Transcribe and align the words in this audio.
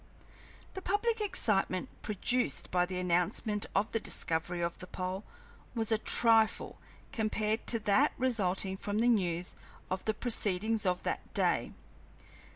The 0.73 0.81
public 0.81 1.21
excitement 1.21 1.89
produced 2.01 2.71
by 2.71 2.87
the 2.87 2.97
announcement 2.97 3.67
of 3.75 3.91
the 3.91 3.99
discovery 3.99 4.59
of 4.59 4.79
the 4.79 4.87
pole 4.87 5.23
was 5.75 5.91
a 5.91 5.99
trifle 5.99 6.79
compared 7.11 7.67
to 7.67 7.77
that 7.77 8.11
resulting 8.17 8.77
from 8.77 8.97
the 8.97 9.07
news 9.07 9.55
of 9.91 10.05
the 10.05 10.15
proceedings 10.15 10.87
of 10.87 11.03
that 11.03 11.35
day. 11.35 11.73